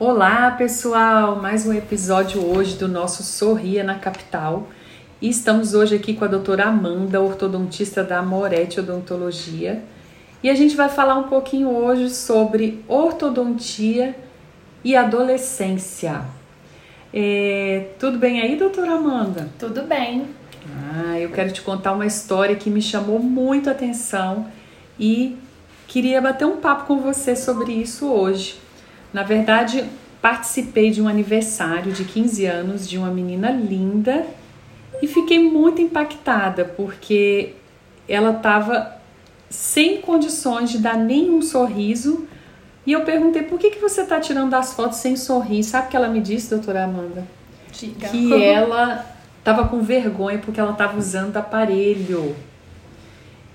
[0.00, 1.36] Olá, pessoal!
[1.36, 4.66] Mais um episódio hoje do nosso Sorria na Capital.
[5.20, 9.84] E estamos hoje aqui com a doutora Amanda, ortodontista da Moretti Odontologia.
[10.42, 14.16] E a gente vai falar um pouquinho hoje sobre ortodontia
[14.82, 16.22] e adolescência.
[17.12, 19.50] É, tudo bem aí, doutora Amanda?
[19.58, 20.24] Tudo bem.
[20.94, 24.46] Ah, eu quero te contar uma história que me chamou muito a atenção
[24.98, 25.36] e
[25.86, 28.69] queria bater um papo com você sobre isso hoje.
[29.12, 29.84] Na verdade,
[30.22, 34.26] participei de um aniversário de 15 anos de uma menina linda
[35.02, 37.54] e fiquei muito impactada porque
[38.08, 38.96] ela estava
[39.48, 42.26] sem condições de dar nenhum sorriso.
[42.86, 45.64] E eu perguntei por que, que você está tirando as fotos sem sorrir?
[45.64, 47.26] Sabe o que ela me disse, doutora Amanda?
[47.72, 48.08] Diga.
[48.08, 49.04] Que ela
[49.38, 52.36] estava com vergonha porque ela estava usando aparelho.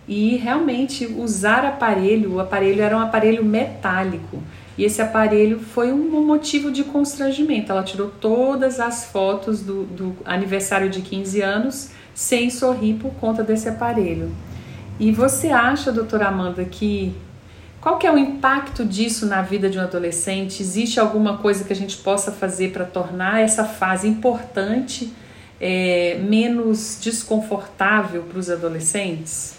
[0.07, 4.41] E realmente usar aparelho, o aparelho era um aparelho metálico.
[4.77, 7.71] E esse aparelho foi um motivo de constrangimento.
[7.71, 13.43] Ela tirou todas as fotos do, do aniversário de 15 anos sem sorrir por conta
[13.43, 14.31] desse aparelho.
[14.99, 17.13] E você acha, doutora Amanda, que
[17.85, 20.63] qual que é o impacto disso na vida de um adolescente?
[20.63, 25.13] Existe alguma coisa que a gente possa fazer para tornar essa fase importante,
[25.61, 29.53] é, menos desconfortável para os adolescentes?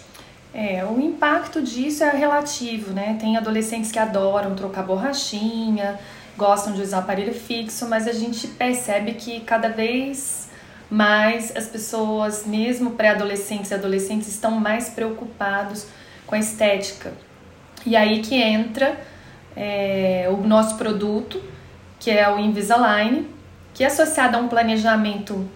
[0.59, 3.15] É, o impacto disso é relativo, né?
[3.19, 5.99] Tem adolescentes que adoram trocar borrachinha,
[6.35, 10.49] gostam de usar aparelho fixo, mas a gente percebe que cada vez
[10.89, 15.85] mais as pessoas, mesmo pré-adolescentes e adolescentes, estão mais preocupados
[16.25, 17.13] com a estética.
[17.85, 18.99] E aí que entra
[19.55, 21.39] é, o nosso produto,
[21.99, 23.29] que é o Invisalign,
[23.75, 25.47] que é associado a um planejamento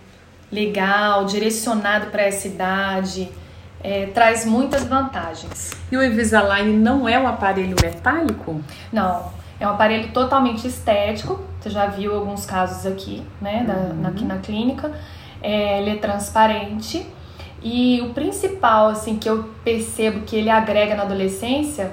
[0.52, 3.32] legal, direcionado para essa idade,
[3.84, 5.72] é, traz muitas vantagens.
[5.92, 8.62] E o Invisalign não é um aparelho metálico?
[8.92, 9.26] Não,
[9.60, 11.40] é um aparelho totalmente estético.
[11.60, 14.08] Você já viu alguns casos aqui, né, da, uhum.
[14.08, 14.92] aqui na clínica.
[15.42, 17.06] É, ele é transparente
[17.62, 21.92] e o principal, assim, que eu percebo que ele agrega na adolescência,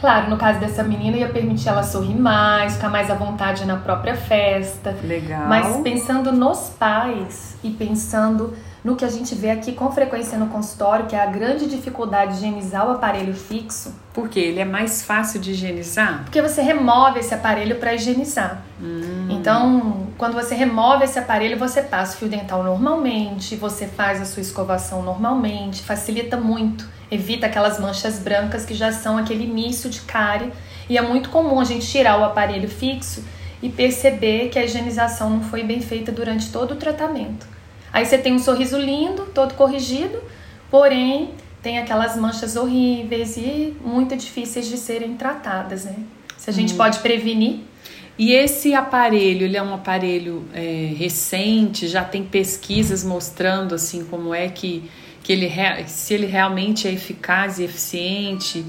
[0.00, 3.76] claro, no caso dessa menina ia permitir ela sorrir mais, ficar mais à vontade na
[3.76, 4.96] própria festa.
[5.04, 5.46] Legal.
[5.46, 8.52] Mas pensando nos pais e pensando
[8.82, 12.32] no que a gente vê aqui com frequência no consultório, que é a grande dificuldade
[12.32, 13.94] de higienizar o aparelho fixo.
[14.12, 14.40] Por quê?
[14.40, 16.24] Ele é mais fácil de higienizar?
[16.24, 18.62] Porque você remove esse aparelho para higienizar.
[18.82, 19.28] Hum.
[19.30, 24.24] Então, quando você remove esse aparelho, você passa o fio dental normalmente, você faz a
[24.24, 30.00] sua escovação normalmente, facilita muito, evita aquelas manchas brancas que já são aquele início de
[30.00, 30.52] cárie.
[30.88, 33.22] E é muito comum a gente tirar o aparelho fixo
[33.62, 37.46] e perceber que a higienização não foi bem feita durante todo o tratamento.
[37.92, 40.22] Aí você tem um sorriso lindo, todo corrigido,
[40.70, 41.30] porém
[41.62, 45.96] tem aquelas manchas horríveis e muito difíceis de serem tratadas, né?
[46.36, 46.76] Se a gente hum.
[46.76, 47.60] pode prevenir.
[48.18, 54.34] E esse aparelho, ele é um aparelho é, recente, já tem pesquisas mostrando assim como
[54.34, 54.90] é que,
[55.22, 55.50] que ele
[55.86, 58.64] se ele realmente é eficaz e eficiente.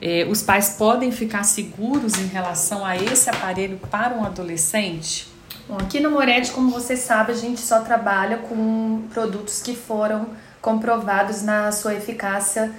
[0.00, 5.31] É, os pais podem ficar seguros em relação a esse aparelho para um adolescente?
[5.68, 10.26] Bom, aqui no Moretti, como você sabe, a gente só trabalha com produtos que foram
[10.60, 12.70] comprovados na sua eficácia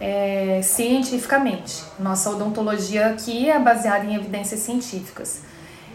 [0.00, 1.82] é, cientificamente.
[1.98, 5.42] Nossa odontologia aqui é baseada em evidências científicas.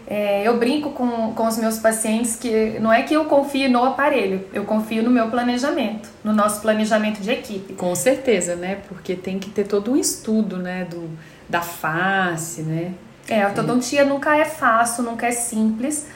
[0.06, 3.82] É, eu brinco com, com os meus pacientes que não é que eu confio no
[3.82, 7.72] aparelho, eu confio no meu planejamento, no nosso planejamento de equipe.
[7.72, 8.82] Com certeza, né?
[8.86, 10.86] Porque tem que ter todo um estudo, né?
[10.90, 11.08] Do,
[11.48, 12.92] da face, né?
[13.26, 14.04] É, a ortodontia é.
[14.04, 16.06] nunca é fácil, nunca é simples,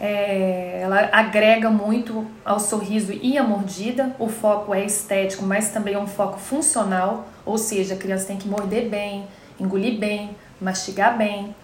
[0.00, 4.14] é, ela agrega muito ao sorriso e à mordida.
[4.18, 8.36] O foco é estético, mas também é um foco funcional, ou seja, a criança tem
[8.36, 9.26] que morder bem,
[9.58, 11.54] engolir bem, mastigar bem.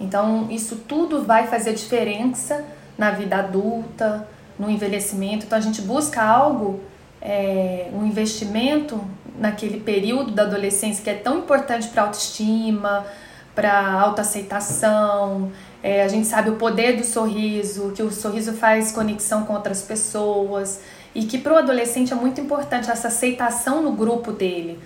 [0.00, 2.64] Então, isso tudo vai fazer diferença
[2.96, 4.26] na vida adulta,
[4.58, 5.46] no envelhecimento.
[5.46, 6.80] Então, a gente busca algo,
[7.20, 9.00] é, um investimento
[9.38, 13.06] naquele período da adolescência que é tão importante para a autoestima,
[13.54, 15.52] para autoaceitação,
[15.82, 19.82] é, a gente sabe o poder do sorriso, que o sorriso faz conexão com outras
[19.82, 20.80] pessoas
[21.14, 24.78] e que para o adolescente é muito importante essa aceitação no grupo dele.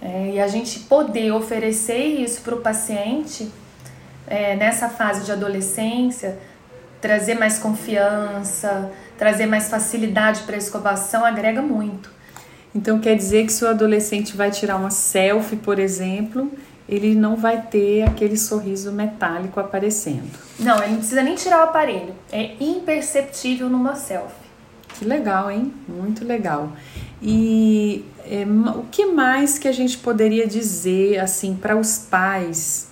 [0.00, 3.50] É, e a gente poder oferecer isso para o paciente
[4.26, 6.38] é, nessa fase de adolescência,
[7.00, 12.10] trazer mais confiança, trazer mais facilidade para a escovação, agrega muito.
[12.74, 16.50] Então quer dizer que se o adolescente vai tirar uma selfie, por exemplo,
[16.92, 20.30] ele não vai ter aquele sorriso metálico aparecendo.
[20.60, 22.14] Não, ele não precisa nem tirar o aparelho.
[22.30, 24.34] É imperceptível numa selfie.
[24.98, 25.72] Que legal, hein?
[25.88, 26.70] Muito legal.
[27.22, 28.44] E é,
[28.76, 32.90] o que mais que a gente poderia dizer assim para os pais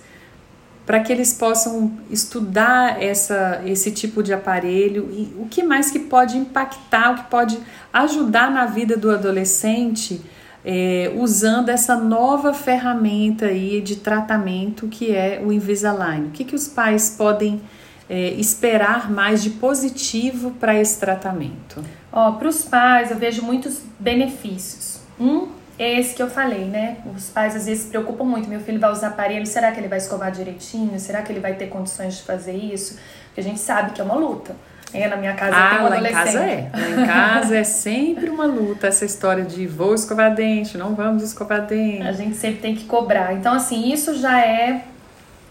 [0.83, 5.99] para que eles possam estudar essa, esse tipo de aparelho e o que mais que
[5.99, 7.59] pode impactar, o que pode
[7.93, 10.19] ajudar na vida do adolescente
[10.63, 16.27] é, usando essa nova ferramenta aí de tratamento que é o Invisalign.
[16.27, 17.61] O que, que os pais podem
[18.09, 21.83] é, esperar mais de positivo para esse tratamento?
[22.11, 24.99] Ó, para os pais eu vejo muitos benefícios.
[25.19, 25.49] Um
[25.79, 26.97] é esse que eu falei, né?
[27.15, 28.47] Os pais às vezes se preocupam muito.
[28.47, 30.99] Meu filho vai usar aparelho, será que ele vai escovar direitinho?
[30.99, 32.99] Será que ele vai ter condições de fazer isso?
[33.25, 34.55] Porque a gente sabe que é uma luta.
[34.93, 36.19] É, na minha casa ah, tem um lá adolescente.
[36.19, 36.69] Em casa é.
[36.73, 41.23] Lá em casa é sempre uma luta essa história de vou escovar dente, não vamos
[41.23, 42.03] escovar dente.
[42.03, 43.33] A gente sempre tem que cobrar.
[43.33, 44.83] Então, assim, isso já é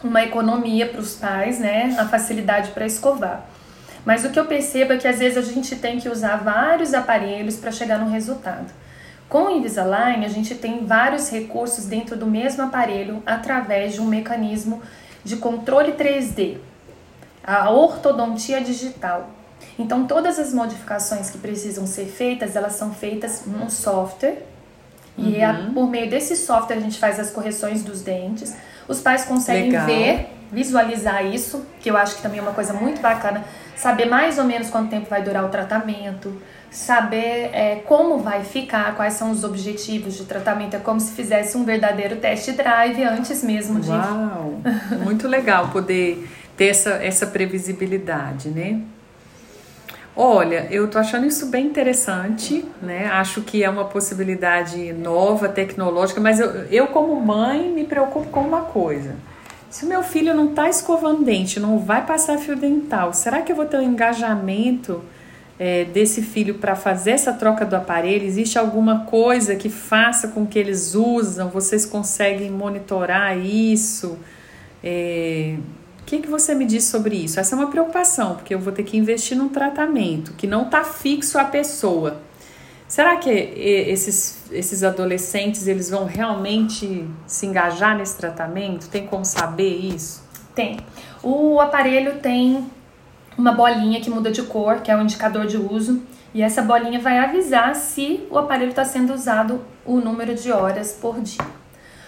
[0.02, 1.94] uma economia para os pais, né?
[1.98, 3.46] A facilidade para escovar.
[4.04, 6.94] Mas o que eu percebo é que às vezes a gente tem que usar vários
[6.94, 8.72] aparelhos para chegar no resultado.
[9.28, 14.06] Com o Invisalign, a gente tem vários recursos dentro do mesmo aparelho através de um
[14.06, 14.82] mecanismo
[15.22, 16.56] de controle 3D,
[17.44, 19.30] a ortodontia digital.
[19.78, 24.42] Então, todas as modificações que precisam ser feitas, elas são feitas num software.
[25.16, 25.74] E é Uhum.
[25.74, 28.54] por meio desse software a gente faz as correções dos dentes.
[28.88, 29.86] Os pais conseguem Legal.
[29.86, 33.44] ver, visualizar isso, que eu acho que também é uma coisa muito bacana.
[33.76, 36.40] Saber mais ou menos quanto tempo vai durar o tratamento,
[36.70, 40.74] saber é, como vai ficar, quais são os objetivos de tratamento.
[40.74, 44.60] É como se fizesse um verdadeiro test drive antes mesmo de Uau!
[45.04, 46.28] Muito legal poder
[46.60, 48.82] ter essa, essa previsibilidade, né?
[50.14, 53.06] Olha, eu tô achando isso bem interessante, né?
[53.06, 58.42] Acho que é uma possibilidade nova, tecnológica, mas eu, eu como mãe me preocupo com
[58.42, 59.16] uma coisa.
[59.70, 63.50] Se o meu filho não tá escovando dente, não vai passar fio dental, será que
[63.50, 65.02] eu vou ter um engajamento
[65.58, 68.26] é, desse filho para fazer essa troca do aparelho?
[68.26, 71.48] Existe alguma coisa que faça com que eles usam?
[71.48, 74.18] Vocês conseguem monitorar isso?
[74.84, 75.56] É,
[76.00, 77.38] o que, que você me diz sobre isso?
[77.38, 80.82] Essa é uma preocupação, porque eu vou ter que investir num tratamento que não está
[80.82, 82.20] fixo à pessoa.
[82.88, 88.88] Será que esses, esses adolescentes eles vão realmente se engajar nesse tratamento?
[88.88, 90.24] Tem como saber isso?
[90.54, 90.78] Tem.
[91.22, 92.68] O aparelho tem
[93.38, 96.02] uma bolinha que muda de cor, que é o indicador de uso,
[96.34, 100.92] e essa bolinha vai avisar se o aparelho está sendo usado o número de horas
[100.92, 101.46] por dia.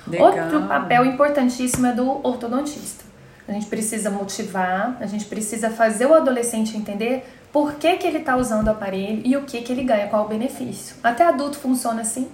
[0.06, 0.26] Legal.
[0.26, 3.04] Outro papel importantíssimo é do ortodontista.
[3.46, 8.18] A gente precisa motivar, a gente precisa fazer o adolescente entender por que, que ele
[8.18, 10.96] está usando o aparelho e o que, que ele ganha, qual o benefício.
[11.02, 12.28] Até adulto funciona assim.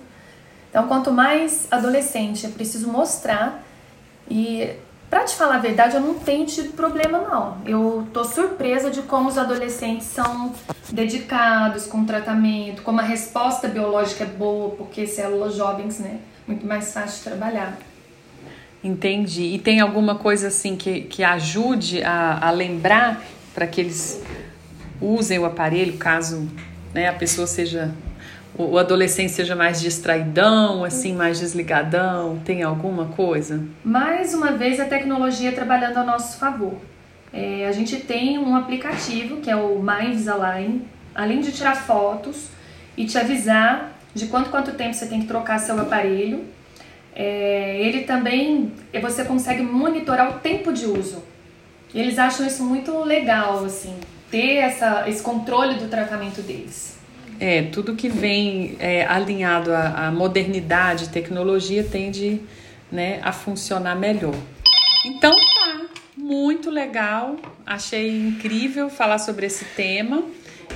[0.71, 3.63] Então, quanto mais adolescente, é preciso mostrar.
[4.31, 4.77] E,
[5.09, 7.57] para te falar a verdade, eu não tenho tido problema, não.
[7.65, 10.53] Eu tô surpresa de como os adolescentes são
[10.91, 16.21] dedicados com o tratamento, como a resposta biológica é boa, porque células jovens, né?
[16.47, 17.77] Muito mais fácil de trabalhar.
[18.83, 19.43] Entendi.
[19.55, 23.23] E tem alguma coisa assim que, que ajude a, a lembrar
[23.55, 24.23] para que eles
[25.01, 26.49] usem o aparelho, caso
[26.95, 27.93] né, a pessoa seja.
[28.57, 32.41] O, adolescente seja mais distraidão, assim, mais desligadão?
[32.45, 33.65] Tem alguma coisa?
[33.85, 36.75] Mais uma vez, a tecnologia trabalhando a nosso favor.
[37.33, 40.83] É, a gente tem um aplicativo que é o My Invisalign,
[41.15, 42.49] além de tirar fotos
[42.97, 46.45] e te avisar de quanto quanto tempo você tem que trocar seu aparelho.
[47.15, 51.23] É, ele também você consegue monitorar o tempo de uso.
[51.95, 53.95] Eles acham isso muito legal, assim,
[54.31, 56.99] ter essa, esse controle do tratamento deles.
[57.41, 62.41] É, tudo que vem é, alinhado à, à modernidade, tecnologia, tende
[62.91, 64.35] né, a funcionar melhor.
[65.07, 65.81] Então tá,
[66.17, 67.37] muito legal.
[67.65, 70.23] Achei incrível falar sobre esse tema.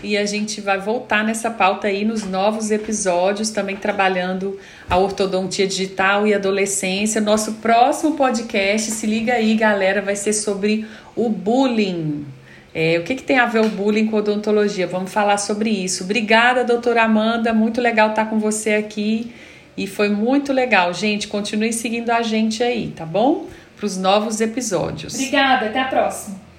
[0.03, 4.59] E a gente vai voltar nessa pauta aí nos novos episódios, também trabalhando
[4.91, 7.21] a ortodontia digital e adolescência.
[7.21, 12.27] Nosso próximo podcast, se liga aí, galera, vai ser sobre o bullying.
[12.75, 14.89] É, o que, que tem a ver o bullying com odontologia?
[14.89, 16.03] Vamos falar sobre isso.
[16.03, 17.55] Obrigada, doutora Amanda.
[17.55, 19.33] Muito legal estar com você aqui.
[19.77, 20.93] E foi muito legal.
[20.93, 23.47] Gente, continue seguindo a gente aí, tá bom?
[23.77, 25.15] Para os novos episódios.
[25.15, 26.52] Obrigada, até a próxima.